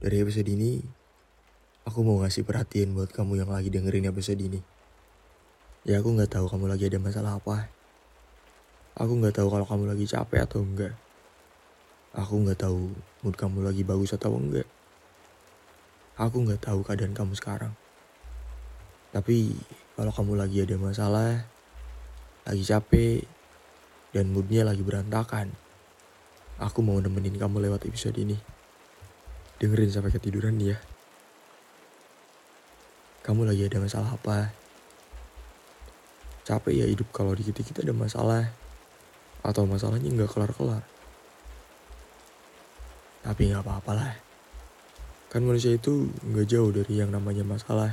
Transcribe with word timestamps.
Dari 0.00 0.16
episode 0.16 0.48
ini, 0.48 0.80
aku 1.84 2.00
mau 2.00 2.24
ngasih 2.24 2.48
perhatian 2.48 2.96
buat 2.96 3.12
kamu 3.12 3.44
yang 3.44 3.52
lagi 3.52 3.68
dengerin 3.68 4.08
episode 4.08 4.40
ini. 4.40 4.56
Ya 5.84 6.00
aku 6.00 6.16
nggak 6.16 6.40
tahu 6.40 6.48
kamu 6.48 6.72
lagi 6.72 6.88
ada 6.88 6.96
masalah 6.96 7.36
apa. 7.36 7.68
Aku 8.96 9.20
nggak 9.20 9.36
tahu 9.36 9.52
kalau 9.52 9.68
kamu 9.68 9.92
lagi 9.92 10.08
capek 10.08 10.48
atau 10.48 10.64
enggak. 10.64 10.96
Aku 12.16 12.32
nggak 12.40 12.64
tahu 12.64 12.96
mood 13.20 13.36
kamu 13.36 13.60
lagi 13.60 13.84
bagus 13.84 14.16
atau 14.16 14.32
enggak. 14.40 14.64
Aku 16.16 16.48
nggak 16.48 16.64
tahu 16.64 16.80
keadaan 16.80 17.12
kamu 17.12 17.36
sekarang. 17.36 17.76
Tapi 19.12 19.52
kalau 20.00 20.16
kamu 20.16 20.32
lagi 20.40 20.64
ada 20.64 20.80
masalah, 20.80 21.44
lagi 22.48 22.64
capek, 22.64 23.28
dan 24.16 24.32
moodnya 24.32 24.64
lagi 24.64 24.80
berantakan, 24.80 25.52
aku 26.56 26.80
mau 26.80 26.96
nemenin 26.96 27.36
kamu 27.36 27.68
lewat 27.68 27.84
episode 27.84 28.16
ini. 28.16 28.59
Dengerin 29.60 29.92
sampai 29.92 30.08
ketiduran 30.08 30.56
ya. 30.56 30.80
Kamu 33.20 33.44
lagi 33.44 33.68
ada 33.68 33.76
masalah 33.76 34.16
apa? 34.16 34.48
Capek 36.48 36.80
ya 36.80 36.88
hidup 36.88 37.12
kalau 37.12 37.36
dikit-dikit 37.36 37.84
ada 37.84 37.92
masalah. 37.92 38.48
Atau 39.44 39.68
masalahnya 39.68 40.08
nggak 40.08 40.32
kelar-kelar. 40.32 40.80
Tapi 43.20 43.52
nggak 43.52 43.60
apa-apa 43.60 43.92
lah. 43.92 44.12
Kan 45.28 45.44
manusia 45.44 45.76
itu 45.76 46.08
nggak 46.24 46.48
jauh 46.48 46.72
dari 46.72 46.96
yang 46.96 47.12
namanya 47.12 47.44
masalah. 47.44 47.92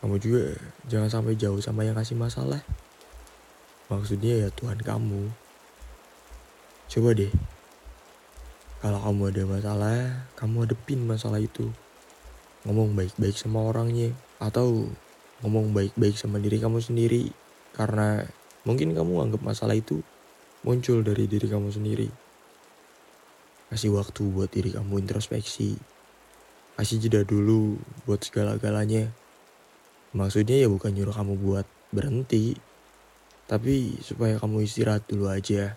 Kamu 0.00 0.16
juga 0.16 0.56
jangan 0.88 1.12
sampai 1.12 1.36
jauh 1.36 1.60
sama 1.60 1.84
yang 1.84 2.00
kasih 2.00 2.16
masalah. 2.16 2.64
Maksudnya 3.92 4.40
ya 4.40 4.48
Tuhan 4.48 4.80
kamu. 4.80 5.28
Coba 6.88 7.12
deh, 7.12 7.28
kalau 8.84 9.00
kamu 9.00 9.32
ada 9.32 9.42
masalah, 9.48 9.98
kamu 10.36 10.68
hadepin 10.68 11.08
masalah 11.08 11.40
itu. 11.40 11.72
Ngomong 12.68 12.92
baik-baik 12.92 13.32
sama 13.32 13.64
orangnya. 13.64 14.12
Atau 14.36 14.92
ngomong 15.40 15.72
baik-baik 15.72 16.20
sama 16.20 16.36
diri 16.36 16.60
kamu 16.60 16.84
sendiri. 16.84 17.32
Karena 17.72 18.20
mungkin 18.68 18.92
kamu 18.92 19.24
anggap 19.24 19.40
masalah 19.40 19.72
itu 19.72 20.04
muncul 20.68 21.00
dari 21.00 21.24
diri 21.24 21.48
kamu 21.48 21.72
sendiri. 21.72 22.12
Kasih 23.72 23.88
waktu 23.96 24.20
buat 24.28 24.52
diri 24.52 24.76
kamu 24.76 25.00
introspeksi. 25.00 25.80
Kasih 26.76 27.00
jeda 27.00 27.24
dulu 27.24 27.80
buat 28.04 28.20
segala-galanya. 28.20 29.08
Maksudnya 30.12 30.60
ya 30.60 30.68
bukan 30.68 30.92
nyuruh 30.92 31.16
kamu 31.16 31.40
buat 31.40 31.64
berhenti. 31.88 32.52
Tapi 33.48 33.96
supaya 34.04 34.36
kamu 34.36 34.60
istirahat 34.68 35.08
dulu 35.08 35.32
aja. 35.32 35.72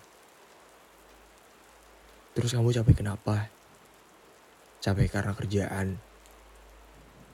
Terus 2.38 2.54
kamu 2.54 2.70
capek 2.70 3.02
kenapa? 3.02 3.50
Capek 4.78 5.10
karena 5.10 5.34
kerjaan? 5.34 5.98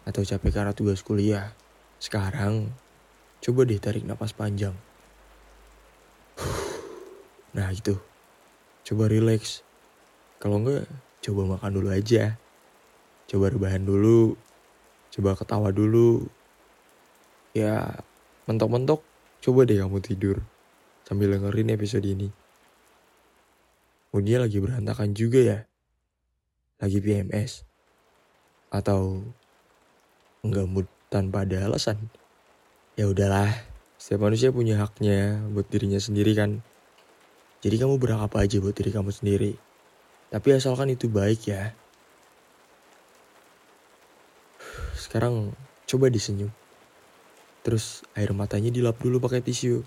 Atau 0.08 0.24
capek 0.24 0.48
karena 0.48 0.72
tugas 0.72 1.04
kuliah? 1.04 1.52
Sekarang, 2.00 2.72
coba 3.44 3.68
deh 3.68 3.76
tarik 3.76 4.08
napas 4.08 4.32
panjang. 4.32 4.72
Nah 7.54 7.68
itu, 7.68 8.00
coba 8.88 9.12
relax. 9.12 9.60
Kalau 10.40 10.64
enggak, 10.64 10.88
coba 11.20 11.52
makan 11.52 11.70
dulu 11.76 11.92
aja. 11.92 12.40
Coba 13.28 13.52
rebahan 13.52 13.84
dulu. 13.84 14.40
Coba 15.12 15.36
ketawa 15.36 15.68
dulu. 15.68 16.24
Ya, 17.52 18.00
mentok-mentok, 18.48 19.04
coba 19.44 19.68
deh 19.68 19.76
kamu 19.76 20.00
tidur. 20.00 20.40
Sambil 21.04 21.28
dengerin 21.36 21.76
episode 21.76 22.08
ini. 22.08 22.32
Moodnya 24.14 24.38
lagi 24.38 24.62
berantakan 24.62 25.10
juga 25.10 25.42
ya. 25.42 25.58
Lagi 26.78 27.02
PMS. 27.02 27.66
Atau 28.70 29.26
enggak 30.46 30.70
mood 30.70 30.86
tanpa 31.10 31.42
ada 31.42 31.66
alasan. 31.66 31.98
Ya 32.94 33.10
udahlah, 33.10 33.50
setiap 33.98 34.22
manusia 34.22 34.54
punya 34.54 34.78
haknya 34.78 35.42
buat 35.50 35.66
dirinya 35.66 35.98
sendiri 35.98 36.30
kan. 36.38 36.62
Jadi 37.58 37.74
kamu 37.74 37.98
berhak 37.98 38.30
apa 38.30 38.46
aja 38.46 38.62
buat 38.62 38.78
diri 38.78 38.94
kamu 38.94 39.10
sendiri. 39.10 39.58
Tapi 40.30 40.48
asalkan 40.54 40.94
itu 40.94 41.10
baik 41.10 41.50
ya. 41.50 41.74
Sekarang 44.94 45.50
coba 45.90 46.06
disenyum. 46.06 46.54
Terus 47.66 48.06
air 48.14 48.30
matanya 48.30 48.70
dilap 48.70 48.94
dulu 49.02 49.18
pakai 49.18 49.42
tisu. 49.42 49.82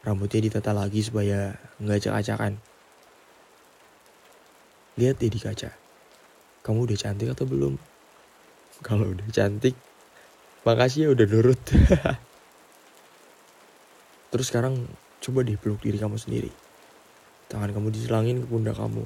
Rambutnya 0.00 0.48
ditata 0.48 0.72
lagi 0.72 1.04
supaya 1.04 1.60
nggak 1.76 2.08
acak-acakan. 2.08 2.71
Lihat 5.00 5.16
deh 5.20 5.32
di 5.32 5.40
kaca. 5.40 5.70
Kamu 6.62 6.84
udah 6.84 6.98
cantik 6.98 7.32
atau 7.32 7.48
belum? 7.48 7.74
Kalau 8.84 9.14
udah 9.14 9.28
cantik, 9.32 9.74
makasih 10.66 11.06
ya 11.06 11.08
udah 11.14 11.26
nurut. 11.26 11.58
Terus 14.32 14.46
sekarang 14.48 14.74
coba 15.22 15.44
deh 15.44 15.56
peluk 15.56 15.80
diri 15.84 15.96
kamu 15.96 16.16
sendiri. 16.16 16.50
Tangan 17.52 17.72
kamu 17.72 17.92
diselangin 17.92 18.40
ke 18.42 18.46
pundak 18.48 18.76
kamu. 18.80 19.04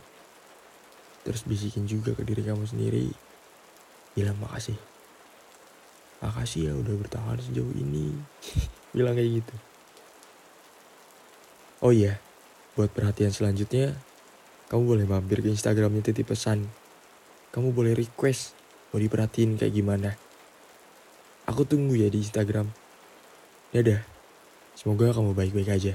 Terus 1.27 1.43
bisikin 1.43 1.91
juga 1.91 2.15
ke 2.15 2.23
diri 2.23 2.47
kamu 2.47 2.63
sendiri. 2.63 3.11
Bilang 4.15 4.39
makasih. 4.39 4.79
Makasih 6.23 6.71
ya 6.71 6.73
udah 6.79 6.95
bertahan 6.95 7.43
sejauh 7.43 7.75
ini. 7.75 8.15
Bilang 8.97 9.19
kayak 9.19 9.43
gitu. 9.43 9.55
Oh 11.85 11.93
iya, 11.93 12.17
buat 12.73 12.89
perhatian 12.89 13.35
selanjutnya, 13.35 13.93
kamu 14.67 14.83
boleh 14.83 15.07
mampir 15.07 15.43
ke 15.43 15.49
Instagramnya 15.51 16.11
titip 16.11 16.27
pesan. 16.31 16.67
Kamu 17.55 17.71
boleh 17.71 17.95
request 17.95 18.59
mau 18.91 18.99
diperhatiin 18.99 19.59
kayak 19.59 19.75
gimana. 19.75 20.11
Aku 21.47 21.63
tunggu 21.63 21.95
ya 21.95 22.11
di 22.11 22.19
Instagram. 22.19 22.67
Dadah, 23.71 24.03
semoga 24.75 25.15
kamu 25.15 25.39
baik-baik 25.39 25.71
aja. 25.71 25.95